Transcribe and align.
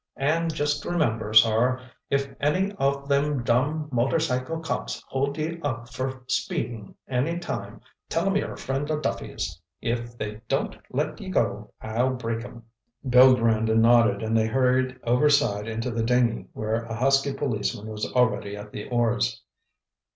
And 0.17 0.51
just 0.51 0.83
remember, 0.83 1.31
sor, 1.31 1.79
if 2.09 2.27
any 2.39 2.73
o' 2.79 3.05
thim 3.05 3.43
dumb 3.43 3.87
motorcycle 3.91 4.59
cops 4.59 4.99
hold 5.07 5.37
ye 5.37 5.59
up 5.61 5.93
fer 5.93 6.23
speedin' 6.25 6.95
any 7.07 7.37
time, 7.37 7.81
tell 8.09 8.25
'em 8.25 8.35
you're 8.35 8.53
a 8.53 8.57
friend 8.57 8.89
o' 8.89 8.99
Duffy's! 8.99 9.61
If 9.79 10.17
they 10.17 10.41
don't 10.49 10.75
let 10.89 11.21
ye 11.21 11.29
go, 11.29 11.71
I'll 11.81 12.15
break 12.15 12.43
'em." 12.43 12.63
Bill 13.07 13.35
grinned 13.35 13.69
and 13.69 13.83
nodded 13.83 14.23
and 14.23 14.35
they 14.35 14.47
hurried 14.47 14.99
overside 15.03 15.67
into 15.67 15.91
the 15.91 16.01
dinghy 16.01 16.47
where 16.53 16.83
a 16.85 16.95
husky 16.95 17.33
policeman 17.35 17.85
was 17.85 18.11
already 18.13 18.57
at 18.57 18.71
the 18.71 18.89
oars. 18.89 19.43